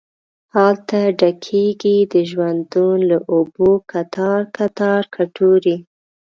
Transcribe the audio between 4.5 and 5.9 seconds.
کتار کټوري